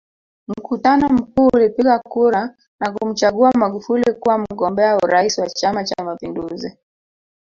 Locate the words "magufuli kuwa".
3.51-4.37